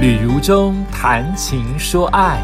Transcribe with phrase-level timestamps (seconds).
[0.00, 2.40] 旅如中谈情说爱，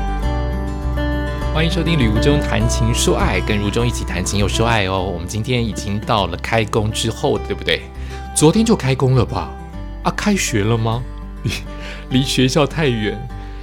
[1.55, 5.03] 欢迎收听《旅如中谈情说爱》，跟如中一起谈情又说爱哦。
[5.03, 7.81] 我们今天已经到了开工之后，对不对？
[8.35, 9.51] 昨天就开工了吧？
[10.03, 11.03] 啊，开学了吗？
[11.45, 11.51] 离
[12.21, 13.19] 离学校太远，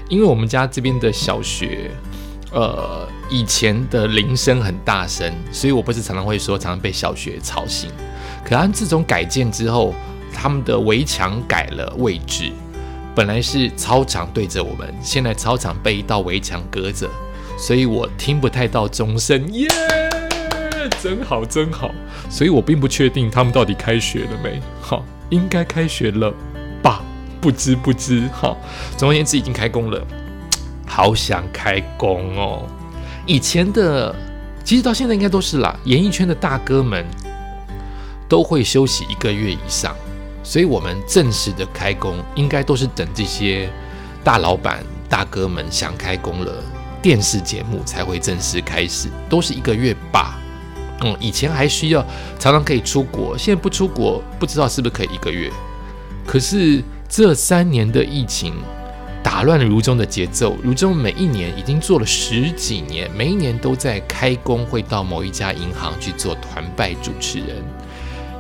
[0.10, 1.91] 因为我们家这边的小学，
[2.52, 7.91] 呃，以前的铃声很大声，所以我不是常常会说，常常被小学吵醒。
[8.44, 9.94] 可他们自从改建之后，
[10.34, 12.52] 他们的围墙改了位置。
[13.16, 17.08] 本来是操场对着我们，现在操场被一道围墙隔着，
[17.58, 19.48] 所以我听不太到钟声。
[19.54, 19.67] 耶，
[21.02, 21.91] 真好真好。
[22.30, 24.59] 所以我并不确定他们到底开学了没。
[24.81, 26.34] 好，应该开学了
[26.81, 27.04] 吧？
[27.40, 28.27] 不知不知。
[28.34, 28.57] 好，
[28.98, 30.02] 总而言之已经开工了。
[30.88, 32.68] 好想开工哦。
[33.27, 34.16] 以前的，
[34.63, 35.77] 其实到现在应该都是啦。
[35.85, 37.05] 演艺圈的大哥们
[38.27, 39.95] 都会休息一个月以上。
[40.44, 43.70] 所以，我们正式的开工，应该都是等这些
[44.24, 46.62] 大老板、大哥们想开工了，
[47.02, 50.38] 电视节目才会正式开始，都是一个月吧。
[51.02, 52.05] 嗯，以前还需要
[52.38, 55.50] 常常可以出国，现在不出国，不知道是不是可以一个月。
[56.26, 58.54] 可是这三年的疫情
[59.22, 67.63] 打乱了如中的节奏，如中每一年已经做了十几年，每一年都在开工，会到某一家银行去做团拜主持人。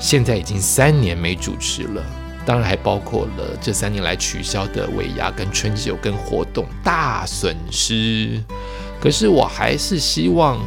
[0.03, 2.03] 现在已经三年没主持了，
[2.45, 8.43] 当然还包括了这三年来取消的尾牙、跟春酒、跟活动，大损失。
[8.99, 10.59] 可是我还是希望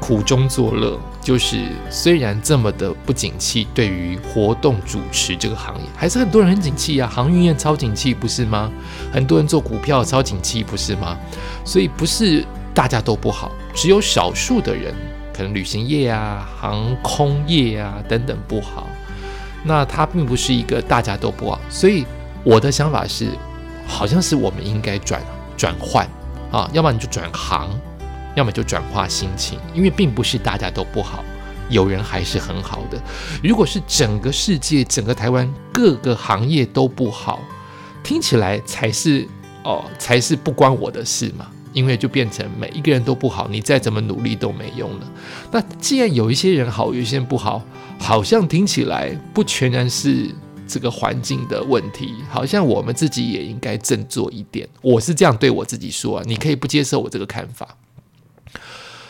[0.00, 1.58] 苦中作乐，就是
[1.90, 8.72] 虽然这么的不景气，对于活动主持这个行业，还是很多人很景气啊，航运业超景气，不是吗？
[9.12, 11.18] 很多人做股票超景气，不是吗？
[11.66, 14.94] 所以不是大家都不好，只有少数的人。
[15.36, 18.86] 可能旅行业啊、航空业啊等等不好，
[19.64, 22.06] 那它并不是一个大家都不好，所以
[22.44, 23.30] 我的想法是，
[23.86, 25.20] 好像是我们应该转
[25.56, 26.08] 转换
[26.52, 27.68] 啊，要么你就转行，
[28.36, 31.24] 要么就转化心情，因为并不是大家都不好，
[31.68, 33.02] 有人还是很好的。
[33.42, 37.40] 如果是整个世界、整个台湾各个行业都不好，
[38.04, 39.26] 听起来才是
[39.64, 41.46] 哦，才是不关我的事嘛。
[41.74, 45.12] 因为就变成每一个人都不好，你再怎么努力都没用了。
[45.50, 47.62] 那既然有一些人好，有一些人不好，
[47.98, 50.30] 好像听起来不全然是
[50.66, 54.66] 这个环境的问题，好像我们自己也应该振作一点。
[54.80, 57.76] 我是这样对我自己说啊，你可以不接受我这个看法。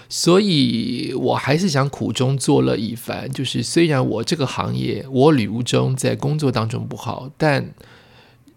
[0.09, 7.75] 所以我还是想苦中作乐一番，就是虽然我这个行业，我旅游中在工作当中不好，但。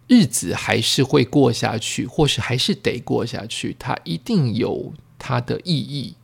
[0.07, 6.15] 日子还是会过下去，或是还是得过下去，它一定有它的意义。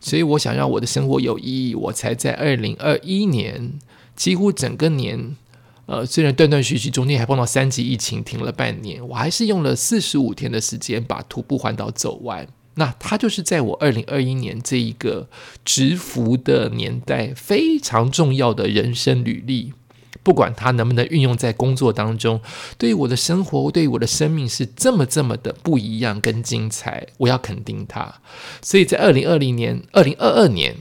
[0.00, 3.78] 所以我想让我的生活有意义，我才在二零二一年
[4.14, 5.36] 几乎整个年，
[5.86, 12.46] 呃，虽然断断续续，中间还碰到三级疫情停了半年，我还是用了四十五天的时间把徒步环岛走完。
[12.74, 15.28] 那它就是在我二零二一年这一个
[15.64, 19.72] 直服的年代非常重要的人生履历。
[20.26, 22.40] 不管它能不能运用在工作当中，
[22.76, 28.12] 对于我的生活，对于我的生命是这么这么的不一样跟精彩，我要肯定它。
[28.60, 30.74] 所以在二零二零年、二零二二年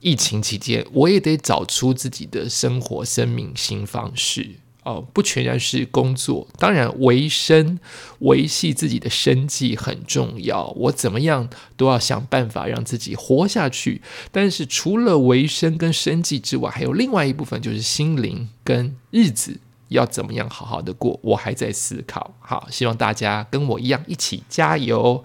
[0.00, 4.56] 疫情期间，我也得找出自己的生活、生命新方式。
[4.82, 7.78] 哦，不全然是工作，当然维生、
[8.20, 10.68] 维系自己的生计很重要。
[10.68, 14.00] 我怎么样都要想办法让自己活下去。
[14.32, 21.20] 但是除了维生跟生计之外，还有另外一部分就是心灵跟日子要怎么样好好的过。
[21.22, 22.34] 我还在思考。
[22.40, 25.22] 好，希望大家跟我一样一起加油。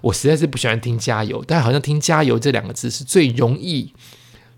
[0.00, 3.92] 我实在是不喜欢听加油，但好像听加油这两个字是最容易。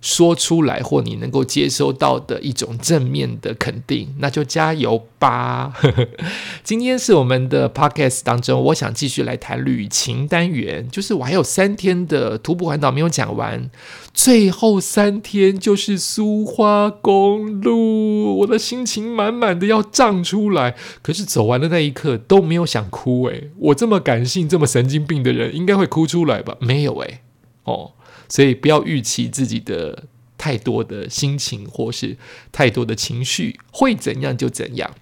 [0.01, 5.73] 说出来或你能够接收到的一种正面的肯定，那就加油吧。
[6.63, 13.69] 今天是我们的 podcast 当中，我想继续来谈旅行单元，就是我还有三天的徒步环岛没有讲完，
[14.15, 26.57] 最后三天就是苏花公路，我的心情满满的要涨出来，可是走完的那一刻都没有想哭诶，我这么感性、这么神经病的人，应该会哭出来吧？
[26.61, 27.21] 没有诶。
[27.65, 27.93] 哦。
[28.29, 30.05] 所以不要预期自己的
[30.37, 32.17] 太多的心情，或是
[32.53, 34.95] 太多的情绪会怎样就怎样。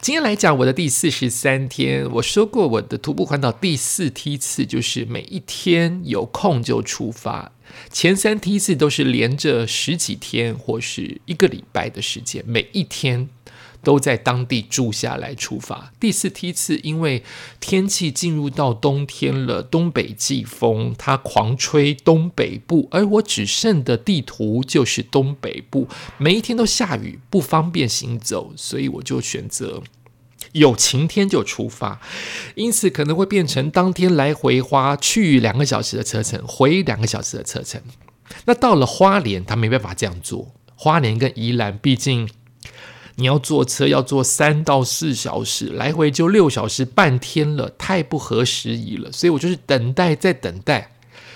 [0.00, 7.50] 今天来讲我的第四十三天，我说过我的徒步环岛第四梯次就是每一天有空就出发，
[7.90, 13.28] 前三梯次都是连着十几天或是一个礼拜的时间，每一天。
[13.86, 15.92] 都在当地住下来出发。
[16.00, 17.22] 第四梯次，因为
[17.60, 25.86] 天气进入到冬天了，东北季风它狂吹东北部，而我只剩的地图就是东北部，
[26.18, 29.80] 每一天都下雨，不方便行走，所以我就选择
[30.50, 32.00] 有晴天就出发，
[32.56, 37.80] 因此可能会变成当天来回花去两个小时的车程，回两个小时的车程。
[38.46, 40.52] 那到了花莲，他没办法这样做。
[40.74, 42.28] 花莲跟宜兰，毕竟
[43.18, 49.10] 你要坐车要坐三到四小时，来回就六小时，半天了，太不合时宜了。
[49.10, 50.92] 所以我就是等待，再等待，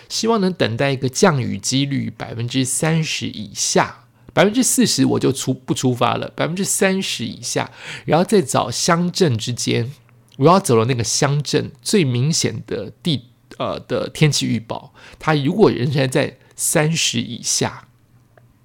[0.08, 4.04] 希望能等待一个降雨几率百分之三十以下，
[4.34, 7.70] 百分之四十我就出不出发了，百分之三十以下，
[8.04, 9.90] 然后再找乡镇之间，
[10.36, 17.86] 我要走了那个乡镇最明显的地呃的天气预报，它如果仍然在三十以下。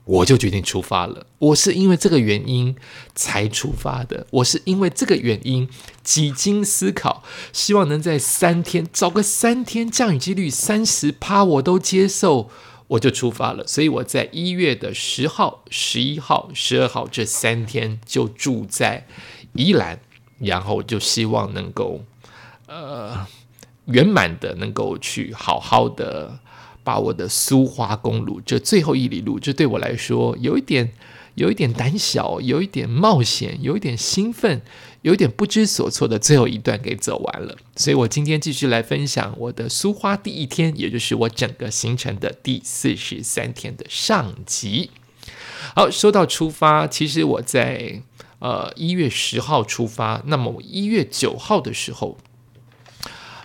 [0.06, 1.25] 我就决定出发了。
[1.40, 2.75] 我是因为这个原因
[3.16, 4.28] 才出发的。
[4.30, 5.68] 我是因为这个原因
[6.04, 12.52] 几经思考，希望能在三天找个三天降雨几率三十趴我都接受，
[12.88, 13.66] 我就出发了。
[13.66, 19.08] 所以我在一月的十号、十一号、十二号这三天就住在
[19.54, 20.00] 宜兰，
[20.38, 22.04] 然后就希望能够
[22.68, 23.25] 呃
[23.86, 26.40] 圆满的能够去好好的。
[26.86, 30.94] 把我的苏花公路这最后一里路，这对我来说有一点，
[31.34, 34.62] 有一点胆小，有一点冒险，有一点兴奋，
[35.02, 37.58] 有一点不知所措的最后一段给走完了。
[37.76, 44.92] 所以我今天继续来分享我的苏花第一天，也就是我整个行程的第四十三天的上集。
[45.76, 48.04] 好，说到出发，其实我在
[48.38, 52.20] 呃一月十号出发，那么我一月九号的时候，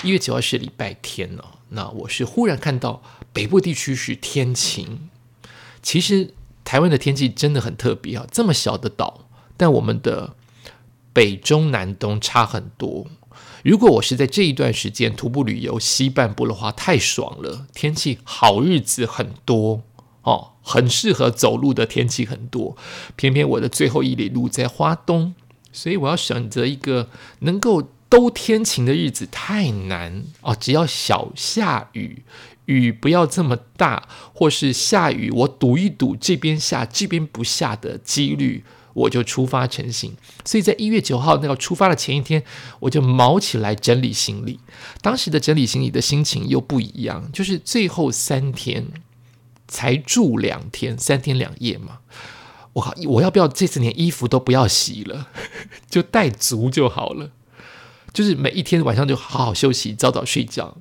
[0.03, 3.03] 一月九号是礼拜天呢，那我是忽然看到。
[3.33, 5.09] 北部地区是天晴，
[5.83, 6.35] 其实
[6.65, 8.27] 台湾的天气真的很特别啊！
[8.31, 10.35] 这么小的岛，但我们的
[11.13, 13.07] 北中南东差很多。
[13.63, 19.83] 如果我是在这一段时间徒步旅游西半部的话，太爽了，天气好日子很多
[20.23, 22.77] 哦，很适合走路的天气很多。
[23.17, 25.35] 偏偏我的最后一里路在花东，
[25.73, 27.09] 所以我要选择一个
[27.41, 32.25] 能够都天晴的日子太难哦，只要小下雨。
[32.79, 38.65] 雨不要这么大，或是下雨，我赌一赌这边下这边不下的几率，
[38.95, 40.17] 我就出发成行。
[40.45, 42.43] 所以在一月九号那个出发的前一天，
[42.81, 44.61] 我就毛起来整理行李。
[45.03, 48.87] 当时的整理行李的心情又不一样，就是最后三天
[49.67, 51.99] 才住两天，三天两夜嘛。
[52.73, 55.29] 我靠，我要不要这次连衣服都不要洗了，
[55.91, 57.31] 就带足就好了？
[58.13, 60.77] 就是每一天晚上就好好休息，早早睡觉。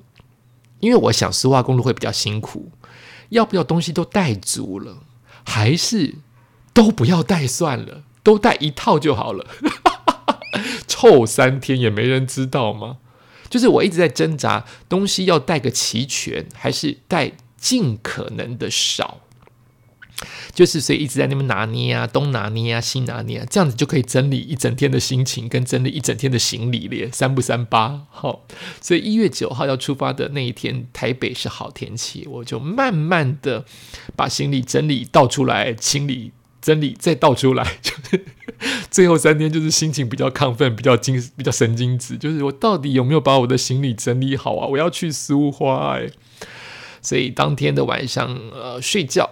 [0.80, 2.72] 因为我想丝化公路会比较辛苦，
[3.28, 5.04] 要不要东西都带足了，
[5.44, 6.16] 还是
[6.74, 9.46] 都不要带算了，都带一套就好了。
[10.86, 12.98] 臭三天也没人知道吗？
[13.48, 19.20] 就是我一直在挣扎，东西要带个齐全，还是带尽可能的少。
[20.54, 28.02] 就是所以一直在那边拿捏啊，东拿捏啊，西拿捏啊，这样子就可以整理一整天的心情，跟整理一整天的行李咧，三不三八。
[28.10, 28.44] 好，
[28.80, 33.64] 所以一月九号要出发的那一天，台北是好天气，我就慢慢的
[34.14, 38.24] 把行李整理倒出来，清理整理再倒出来， 就是
[38.90, 44.66] 最后三天就是心情比较亢奋，比较精，比较神经质，就是我到底有没有把我的行李整理好啊？
[44.66, 46.10] 我要去苏花哎，
[47.00, 49.30] 所以当天的晚上呃睡觉。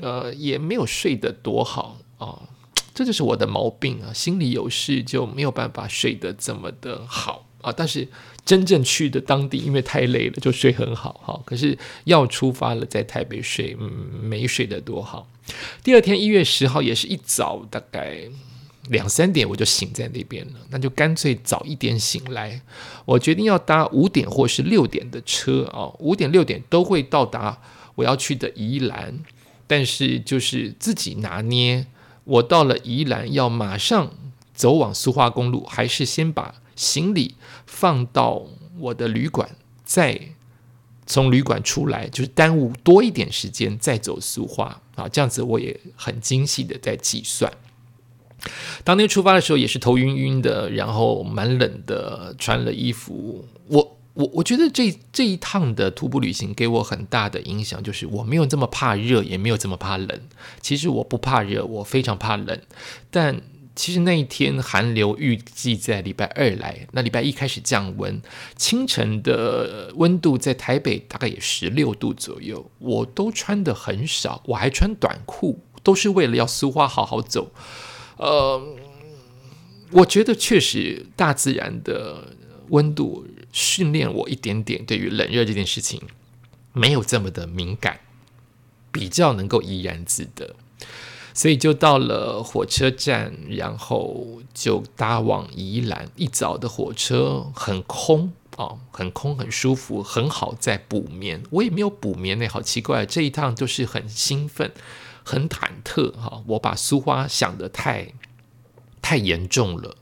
[0.00, 2.48] 呃，也没有睡得多好啊，
[2.94, 7.72] 这就是我的毛病啊，心里有事就没有办法睡得这么的好啊。
[7.72, 8.08] 但是
[8.44, 11.40] 真正去的当地，因为太累了，就睡很好哈。
[11.44, 13.90] 可是要出发了，在台北睡，嗯，
[14.22, 15.28] 没睡得多好。
[15.82, 18.22] 第二天一月十号也是一早，大概
[18.88, 22.60] 两三点我就醒在那边了，那就干脆早一点醒来。
[23.04, 27.60] 我决定要搭五点或是六点的车啊，五点六点都会到达
[27.94, 29.18] 我要去的宜兰。
[29.70, 31.86] 但是就是自己拿捏，
[32.24, 34.10] 我到了宜兰要马上
[34.52, 37.36] 走往苏花公路，还是先把行李
[37.66, 38.46] 放到
[38.80, 39.48] 我的旅馆，
[39.84, 40.20] 再
[41.06, 45.08] 从旅馆出来，就是耽误多一点时间再走苏花啊？
[45.08, 47.52] 这样子我也很精细的在计算。
[48.82, 53.96] 当天出发的时候也是头晕晕的，然后蛮冷的，穿了衣服我。
[54.20, 60.20] 我我觉得这这一趟的徒步旅行给我很大的影响，就是我没有这么怕热，也没有这么怕冷。
[60.60, 62.60] 其实我不怕热，我非常怕冷。
[63.10, 63.40] 但
[63.74, 68.20] 其实那一天寒流预计在礼拜二来，那礼拜一开始降温，
[68.56, 77.52] 清晨的温度在台北大概也十六度左右，我都穿的很少，我还穿短裤，都是为了要苏花好好走。
[78.18, 78.60] 呃，
[79.92, 82.34] 我觉得确实大自然的
[82.68, 83.24] 温度。
[83.52, 86.02] 训练我一点点，对于冷热这件事情
[86.72, 88.00] 没有这么的敏感，
[88.92, 90.54] 比较能够怡然自得。
[91.32, 96.10] 所以就到了火车站，然后就搭往宜兰。
[96.16, 101.42] 一早的火车很空哦，很空，很舒服，很好在补眠。
[101.50, 103.06] 我也没有补眠呢，好奇怪。
[103.06, 104.72] 这一趟就是很兴奋，
[105.24, 106.42] 很忐忑哈。
[106.48, 108.12] 我把苏花想的太
[109.00, 109.96] 太严重了。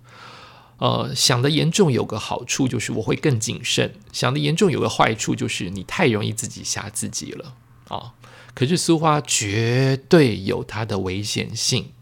[0.78, 7.54] 呃，想的严重有个好处就是我会更谨慎；想的严重有个坏处就是你太容易自己吓自己了
[7.88, 8.14] 啊。
[8.54, 11.92] 可是苏花绝对有它的危险性，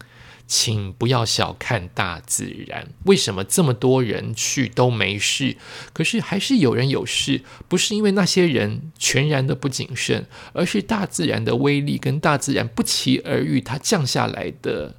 [0.47, 2.87] 请不要小看大自然。
[3.05, 5.57] 为什么这么多人去都没事，
[5.93, 7.41] 可是还是有人有事？
[7.67, 14.95] 不是因为那些人全然的不谨慎，而是大自然的威力跟大自然不期而遇，它降下来的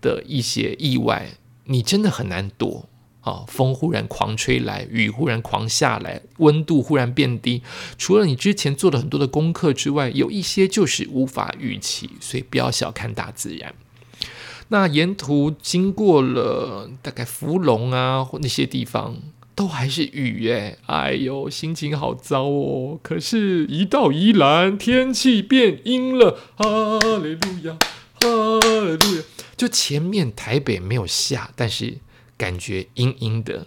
[0.00, 1.28] 的一些意外，
[1.64, 2.88] 你真的很难躲。
[3.24, 7.62] 啊，风忽然狂吹来，雨忽然狂下来，温度忽然变低。
[7.96, 13.74] 除了你之前做了很多的功课之外，有一些就是无法预期，所以不要小看大自然。
[14.68, 19.16] 那沿途经过了大概福隆啊或那些地方，
[19.54, 23.00] 都还是雨耶，哎呦，心情好糟哦。
[23.02, 27.78] 可是，一到宜兰，天气变阴了，哈利路亚，
[28.20, 29.22] 哈利路亚。
[29.56, 31.96] 就前面台北没有下，但是。
[32.36, 33.66] 感觉阴阴的。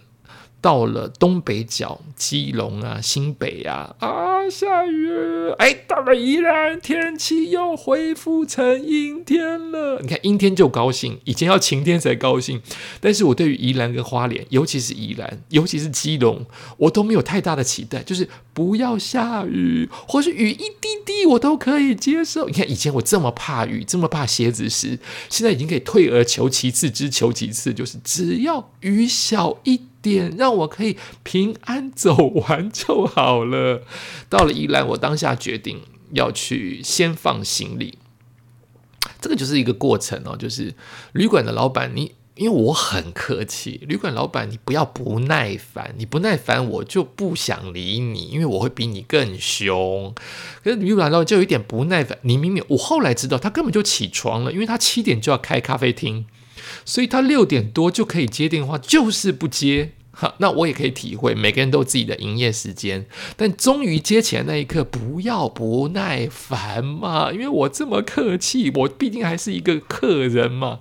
[0.60, 5.08] 到了东北角，基隆啊、新北啊，啊，下雨！
[5.56, 10.00] 哎，到了宜兰，天气又恢复成阴天了。
[10.02, 12.60] 你看，阴天就高兴，以前要晴天才高兴。
[13.00, 16.44] 但是我对于宜兰跟花莲，尤其是宜兰，尤其是基隆，
[16.76, 18.28] 我都没有太大的期待，就是
[18.58, 22.48] 不要下雨，或是雨一滴滴，我都可以接受。
[22.48, 24.98] 你看，以前我这么怕雨，这么怕鞋子湿，
[25.30, 29.82] 现在已经可以退而求其次之求其次，就是只要雨小一。
[30.00, 33.82] 点让我可以平安走完就好了。
[34.28, 35.80] 到了宜兰，我当下决定
[36.12, 37.98] 要去先放行李。
[39.20, 40.72] 这个就是一个过程哦，就是
[41.12, 50.14] 旅馆的老板，你因为我很客气，旅馆老板你不要不耐烦，你不耐烦我就不想理你，因为我会比你更凶。
[50.62, 56.26] 可是旅馆老板就有一点不耐烦，你明明我后来知道他根本就起床了，因为他七点就要开咖啡厅。
[56.84, 59.92] 所以他六点多就可以接电话，就是不接。
[60.20, 63.06] 哈，那我也可以体会，每个人都有自己的营业时间。
[63.36, 70.80] 但终于接起来那一刻，不要不耐烦嘛，因为我这么客气，我毕竟还是一个客人嘛。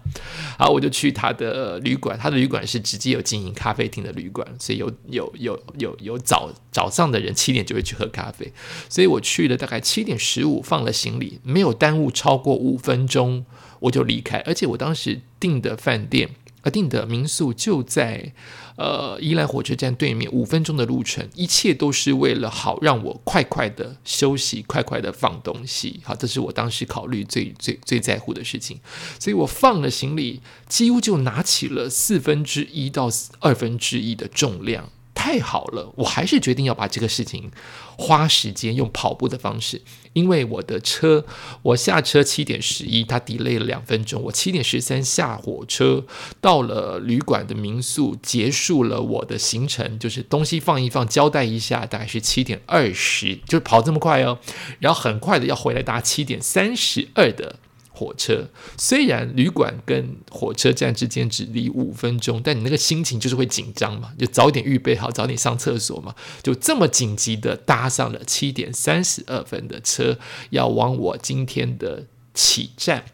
[0.58, 8.52] 好，我就去他的旅馆，他的旅馆是直接有经营咖啡厅的旅馆，所以有有有有有早早上的人七点就会去喝咖啡。
[8.90, 13.46] 所以我去了大概七点十五，放了行李，没有耽误超过五分钟。
[13.82, 16.32] 我就离开，而且我当时订的饭店，
[16.64, 18.34] 呃，订的民宿就在
[18.78, 26.00] 呃宜兰火车站对面，五分钟的路程，一切都是为了好让我快快的休息，快快的放东西。
[26.04, 28.80] 好，这是我当时考虑最最最在乎的事情，
[29.20, 34.90] 所以我放了行李，几乎就拿起了四分之一到二分之一的重量。
[35.28, 37.52] 太好了，我还是决定要把这个事情
[37.98, 39.82] 花时间用跑步的方式，
[40.14, 41.26] 因为我的车
[41.62, 46.06] 我下车七点十一，它 delay 了两分钟，我七点十三下火车
[46.40, 54.40] 到了旅馆的民宿，结束了我的行程，就是东西放一放，交代一下，大概是七点二十，就跑这么快哦，
[54.80, 57.58] 然后很快的要回来搭七点三十二的。
[57.98, 66.14] 火车虽然旅馆跟火车站之间只离五分钟，但你那个心情就是会紧张嘛，就早点预备好，早点上厕所嘛，
[66.44, 70.20] 就这么紧急的搭上了七点三十二分的车，
[70.52, 73.06] 要往我今天的起站，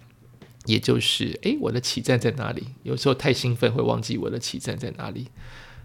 [0.66, 2.68] 也就是诶，我的起站在哪里？
[2.84, 5.30] 有时候太兴奋会忘记我的起站在哪里。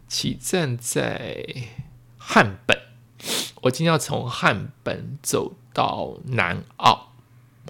[0.08, 1.44] 起站在
[2.16, 2.76] 汉本，
[3.62, 7.12] 我今天要从汉本走到南澳，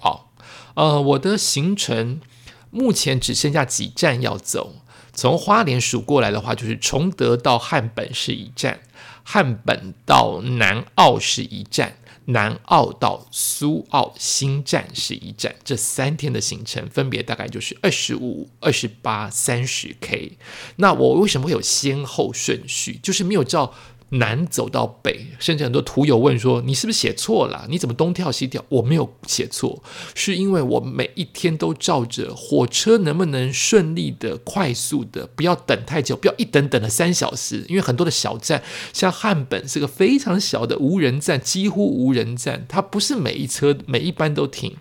[0.00, 0.27] 好。
[0.75, 2.21] 呃，我的行程
[2.71, 4.76] 目前只剩下几站要走。
[5.12, 8.81] 从花莲数过来的话，就是崇德到汉本是一站，
[9.25, 15.57] 汉本到南澳是一站，南澳到苏澳新站是一站。
[15.64, 20.38] 这三天的行程分别大概就是二十五、二十八、三十 K。
[20.76, 23.00] 那我为什么会有先后顺序？
[23.02, 23.75] 就是没有照。
[24.11, 27.67] 南走到北，甚至很多图友问说：“你是不是写错了？
[27.69, 29.83] 你怎么东跳西跳？”我没有写错，
[30.15, 37.65] 是因为我每一天都照着火车能不能顺利的、快速的，不要等太久，不要一等等了三小时。
[37.69, 38.62] 因为很多的小站，
[38.93, 44.77] 像汉本是个非常小的无人站，几乎无人站，它不是每一车每一班都停。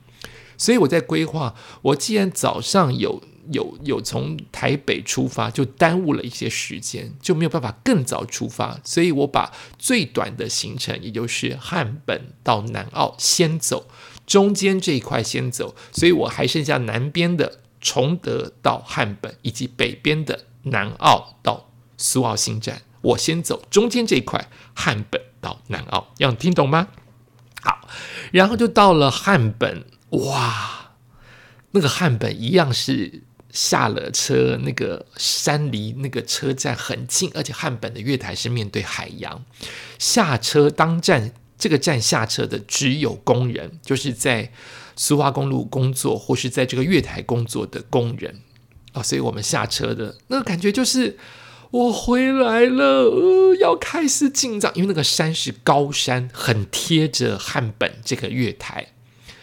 [0.57, 3.21] 所以我在规划，我既然早上有。
[3.51, 13.87] 有有从台北出发，就耽误了一些时间，就没有办法更早出发，所以我把最短的行程，也就是汉本到南澳先走，
[14.25, 22.81] 中间这一块先走，所以我还剩下南边的崇德到汉本，以及北边的南澳到苏澳新站。
[23.01, 26.89] 我先走中间这一块，汉本到南澳，要听懂吗？
[27.61, 27.87] 好，
[28.31, 30.93] 然后就到了汉本，哇，
[31.71, 33.23] 那个汉本一样是
[33.57, 39.43] 下了车，那个山离那个车站很近，而且汉本的月台是面对海洋。
[39.97, 44.51] 下车当站，这个站下车的只有工人，就是在
[44.95, 48.41] 苏花公路工作或是在这个月台工作的工人
[48.91, 51.17] 啊，所以我们下车的那个感觉就是。
[51.69, 58.93] 我回来了，呃，要开始进藏，因为那个山是高山，很贴着汉本这个月台，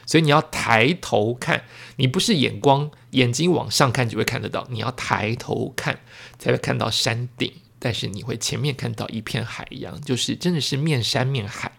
[0.07, 1.65] 所以你要抬头看，
[1.97, 6.01] 你不是眼光眼睛往上看就会看得到，你要抬头看
[6.39, 11.73] 才会看到山顶，但是你会前面看到一片海洋，就是真的是面山面海。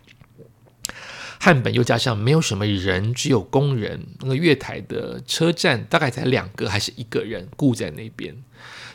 [1.38, 8.36] 汉本又加上没有什么人，只有工人，那个月台的车站大概才两个还是一个人雇在那边。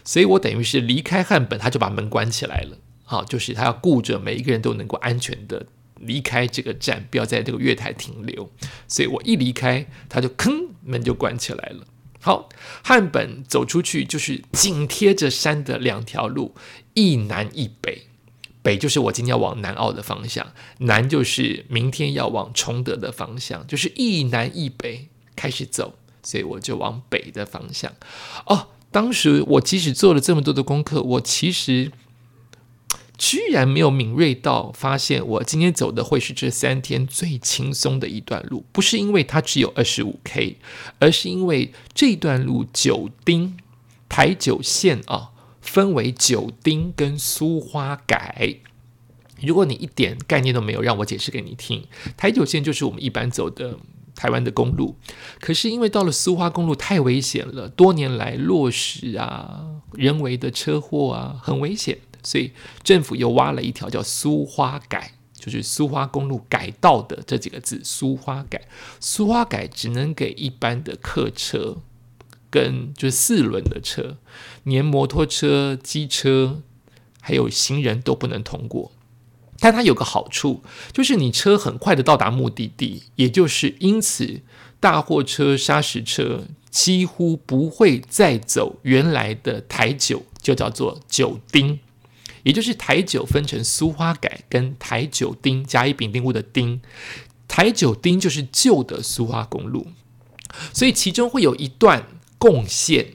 [0.03, 2.79] 所以我等于是离开汉本，他就把门关起来了。
[3.05, 5.67] 好，就是他要顾着每一个人都能够安全的
[5.97, 8.51] 离开这个站，不要在这个月台停留。
[8.89, 11.87] 所以我一离开，他就吭门就关起来了。
[12.21, 12.49] 好，
[12.85, 16.55] 汉本走出去就是紧贴着山的两条路，
[16.95, 18.07] 一南一北。
[18.63, 25.95] 北就是我今天要往南澳的方向，南就是明天要往崇德的方向，就是一南一北开始走。
[26.23, 27.93] 所以我就往北的方向。
[28.47, 28.69] 哦。
[28.93, 31.93] 当时我即使做了这么多的功课，我其实
[33.21, 38.65] 居然没有敏锐到发现，我今天走的会是这三天最轻松的一段路。
[38.73, 40.57] 不是因为它只有二十五 K，
[40.99, 43.59] 而是因为这段路九丁
[44.09, 48.57] 台九线啊，分为九丁跟苏花改。
[49.43, 51.85] 如果你一点概念都没有，让我解释给你听。
[52.17, 53.77] 台九线就是我们一般走的。
[54.13, 54.97] 台湾的公路，
[55.39, 68.69] 可是因为到了苏花公路太危险了，多年来落石啊，人为的车祸啊，很危险，所以政府又挖了一条叫苏花改，就是苏花公路改道的这几个字，苏花改，
[69.01, 71.79] 苏花改只能给一般的客车
[72.51, 74.17] 跟就是四轮的车，
[74.65, 76.63] 连摩托车、机车
[77.21, 78.93] 还有行人都不能通过。
[79.63, 84.41] 但它有个好处，就是你车很快的到达目的地，也就是因此
[84.81, 91.79] 大货车、砂石车几乎不会再走原来的台九，就叫做九丁，
[92.43, 96.81] 也就是台九分成苏花改跟台九丁甲乙丙丁戊的丁，
[97.49, 99.89] 台九丁就是旧的苏花公路，
[100.73, 102.07] 所以其中会有一段
[102.39, 103.15] 共线。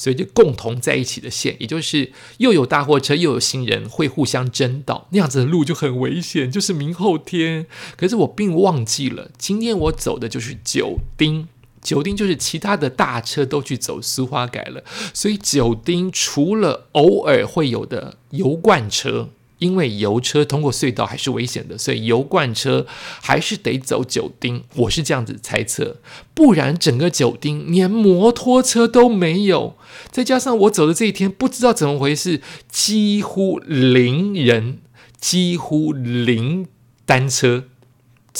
[0.00, 6.48] 所以就共同在一起的线，也就是又有大货车又有行人会互相争道，那样子的路就很危险。
[6.48, 11.48] 就是明后天，可是我并忘记了，今天我走的就是九丁，
[11.82, 14.82] 九丁就是其他的大车都去走苏花改了，
[15.14, 19.30] 所以九丁除了偶尔会有的油罐车。
[19.58, 22.86] 因为油车通过隧道还是危险的，所以油罐车
[23.20, 24.62] 还是得走九丁。
[24.76, 25.96] 我是这样子猜测，
[26.32, 29.74] 不然整个九丁连摩托车都没有。
[30.12, 34.78] 再加上我走的这一天，不知道怎么回事，几乎零人，
[35.18, 36.68] 几乎零
[37.04, 37.64] 单车，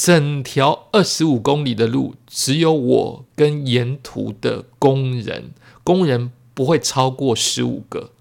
[0.00, 5.50] 整条二十五公里的路只有我跟沿途的工人，
[5.82, 8.12] 工人不会超过十五个。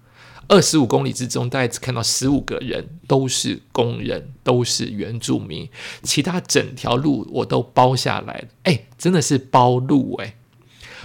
[0.48, 5.68] 二十五公里之中，大概只看到十五个人，都是工人，都是原住民。
[6.02, 10.34] 其他整条路我都包下来了，哎，真的是包路哎。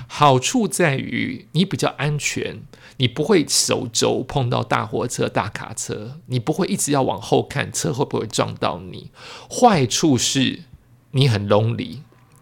[0.08, 2.64] 好处在于你比较安全，
[2.98, 9.12] 你不会手肘碰到大货车、大卡车，你不会一直要往后看车会不会撞到你。
[9.50, 10.64] 坏处是
[11.12, 12.00] 你很 lonely。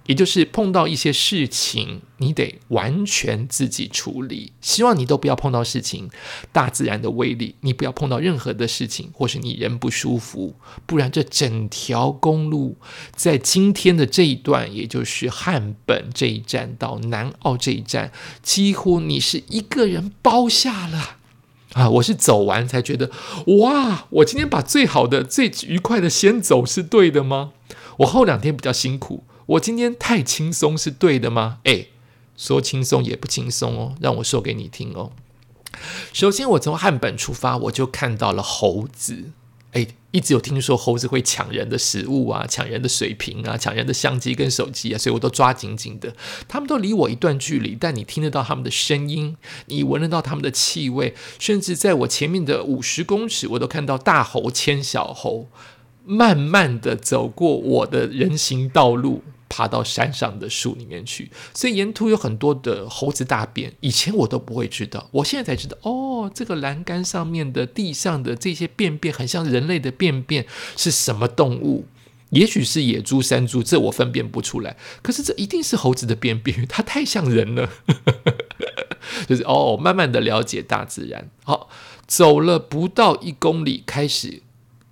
[0.07, 4.51] 也就是碰到一些事情，你得完全自己处理。
[4.59, 6.09] 希望你都不要碰到事情，
[6.51, 12.77] 大自然的威力，你不要碰到任何的事情，或是你人不舒服，不然这整条公路
[13.15, 18.11] 在今天的这一段，也就是汉本这一站到南澳这一站，
[18.41, 21.17] 几乎你是一个人包下了
[21.73, 21.89] 啊！
[21.91, 23.11] 我是走完才觉得，
[23.59, 27.53] 哇，我今天把最好的、最愉快的先走是对的吗？
[27.97, 29.23] 我后两天比较辛苦。
[29.45, 31.59] 我今天太轻松是对的吗？
[31.63, 31.87] 哎，
[32.37, 35.11] 说轻松也不轻松哦，让我说给你听哦。
[36.13, 39.31] 首先，我从汉本出发，我就看到了猴子。
[39.71, 46.13] 哎，一直有听说猴子会抢人的食物啊，抢人的水瓶啊，抢人的相机跟手机啊，所以我都抓紧紧的。
[46.49, 55.47] 他们都离我一段距离，但你听得到他们的声音，你闻得到他们的气味，甚至在我前面的五十公尺，我都看到大猴牵小猴。
[56.03, 61.29] 慢慢的走过我的人行道路，爬到山上的树里面去。
[61.53, 71.85] 所以沿途有很多的猴子大便，以前我都不会知道，我现在才知道哦，这个栏杆上面的地上的这些便便很像人类的便便，是什么动物？
[72.31, 74.77] 也许是野猪、山猪，这我分辨不出来。
[75.01, 77.69] 可是这一定是猴子的便便，它太像人了。
[79.27, 81.29] 就是哦，慢慢的了解大自然。
[81.43, 81.69] 好，
[82.07, 84.41] 走了不到一公里，开始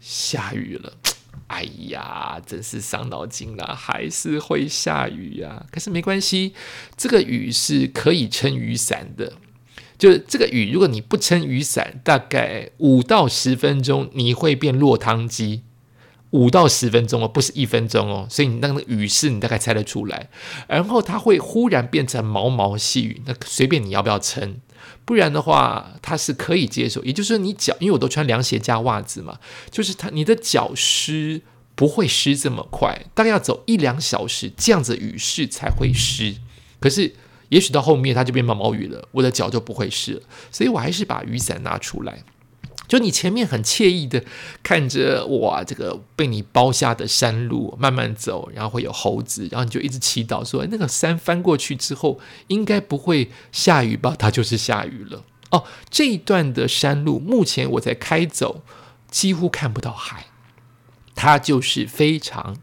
[0.10, 0.94] 下雨了。
[1.46, 5.66] 哎呀，真是伤脑筋了，还是会下雨呀。
[5.72, 6.54] 可是没关系，
[6.98, 9.34] 这个雨是可以撑雨伞的。
[9.98, 15.64] 就是这个雨，如果你不撑雨伞，大概五到十分钟，你会变落汤鸡。
[16.32, 20.30] 五到十分钟哦，不是一分钟哦，所以你那个雨势你大概猜得出来，
[20.68, 24.58] 然后它会忽然变成毛毛细雨，那随便你要不要撑，
[25.06, 29.40] 不然的话它是可以接受，也就是说你脚，因为我都穿凉鞋加袜子嘛，
[29.72, 31.42] 就是它你的脚湿
[31.76, 36.36] 不会湿这么快，大概要走一两小时这样子雨势才会湿，
[36.80, 37.14] 可是
[37.50, 42.24] 也许到后面它就变毛毛雨了，我的脚就不会湿了，所以我还是把雨伞拿出来。
[42.90, 44.22] 就你前面很惬意的
[44.64, 54.16] 看着哇，这个被你包下的山路慢慢走，然后会有猴子，然后你就一直祈祷说，那个山翻过去之后应该不会下雨吧？
[54.18, 55.64] 它就是下雨了哦。
[55.92, 58.64] 这一段的山路目前我在开走，
[59.12, 60.26] 几乎看不到海，
[61.14, 62.58] 它就是非常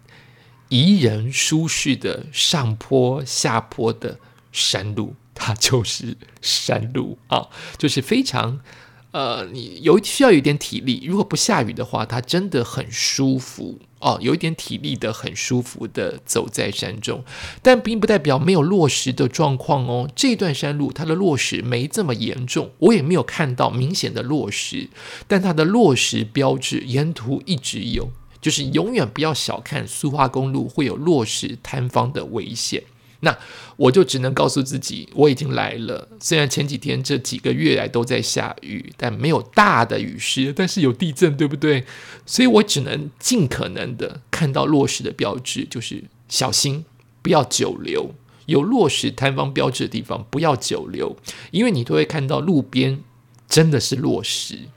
[0.70, 4.18] 宜人舒适的上坡下坡的
[4.50, 7.46] 山路，它就是山路啊，
[7.78, 8.58] 就是非常。
[9.12, 14.18] 呃，你有需要有一点体力，如果不下雨的话，它真的很舒服哦。
[14.20, 17.24] 有一点体力的，很舒服的走在山中，
[17.62, 20.10] 但并不代表没有落石的状况哦。
[20.14, 24.90] 这段山路它的落石没这么严重，我也没有看到明显的落石，
[25.26, 28.10] 但它的落石标志沿途一直有，
[28.42, 32.82] 就是永远不要小看苏花公路会有落石坍方的危险。
[33.20, 33.36] 那
[33.76, 36.08] 我就只能告诉自己，我已经来了。
[36.20, 41.84] 虽然前几天这几个月来都在下雨，但没有大的雨势，但是有地震，对不对？
[42.26, 46.84] 所以我只能尽可能的看到落石的标志，就是小心
[47.22, 48.14] 不要久留。
[48.46, 51.16] 有落石摊方标志的地方不要久留，
[51.50, 53.02] 因为你都会看到路边
[53.48, 54.68] 真的是落石，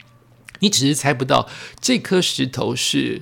[0.60, 1.48] 你只是猜不到
[1.80, 3.22] 这颗石头是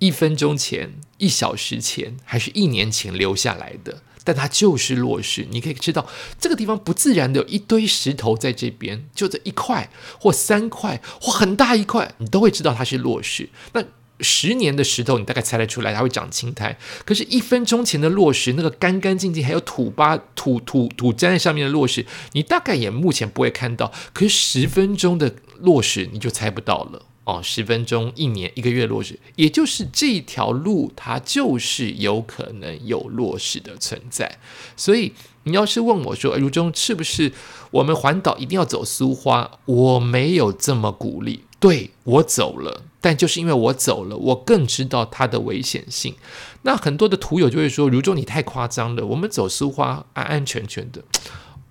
[0.00, 4.02] 一分钟前、一小时前还是一年前留下来的。
[4.26, 6.04] 但它就是落石，你可以知道
[6.40, 13.48] 这个地方不自然的有一堆石头在这边，就这一块或三块或很大一块，你都会知道它是落石。
[13.72, 13.84] 那
[14.18, 16.76] 十年的石头，你大概猜得出来它会长青苔。
[17.04, 23.92] 可是，一分钟前的落石，那个干干净净还有土巴土土土粘在上面的落石，你大概也目前不会看到。
[24.12, 27.02] 可是十分钟的落石，你就猜不到了。
[27.26, 34.38] 哦，十分钟、一年、一个月落实，也就是这条路，它就是有可能有落实的存在。
[34.76, 35.12] 所以，
[35.42, 37.32] 你要是问我说，如中是不是
[37.72, 39.58] 我们环岛一定要走苏花？
[39.64, 41.42] 我没有这么鼓励。
[41.58, 46.14] 对我走了，但就是因为我走了，我更知道它的危险性。
[46.62, 51.02] 那很多的图友就会说，如中你太夸张了，我们走苏花安安全全的。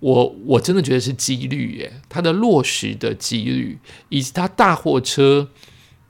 [0.00, 3.78] 我我真的觉得是几率耶，它的落实的几率，
[4.08, 5.48] 以及它大货车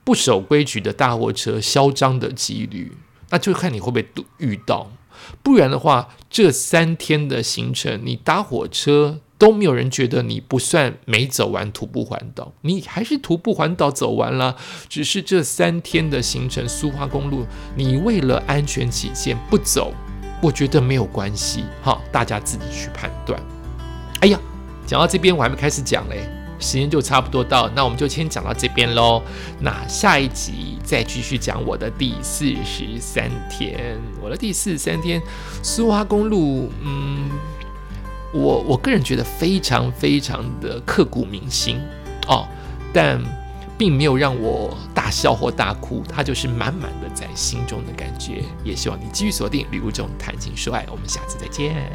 [0.02, 2.92] 不守规矩的大货车嚣张的几率，
[3.30, 4.90] 那就看你会不会遇到。
[5.42, 14.56] 不然的话，这三天的行程，你搭火车都没有人觉得你不算没走完徒步环岛，你还是徒步环岛走完了。
[14.88, 17.46] 只是这三天的行程，苏花公路，
[17.76, 19.92] 你为了安全起见不走，
[20.42, 21.64] 我觉得没有关系。
[21.82, 23.55] 好，大家自己去判断。
[24.20, 24.40] 哎呀，
[24.86, 29.22] 讲到这边我还没开始讲嘞，时间就差不多到，那我们就先讲到这边喽。
[29.60, 35.20] 那下一集再继续讲我的第四十三天，我的第四十三天，
[35.62, 37.28] 苏花公路，嗯，
[38.32, 41.78] 我我个人觉得非常非常的刻骨铭心
[42.26, 42.48] 哦，
[42.92, 43.22] 但
[43.76, 48.42] 并没有让我大笑或大哭，它就是满满的在心中的感觉。
[48.64, 51.86] 也希望你继续锁定《旅途中谈情说爱》，我们下次再见。